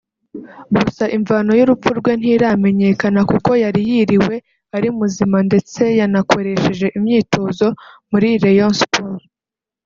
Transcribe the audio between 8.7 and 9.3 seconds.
Sports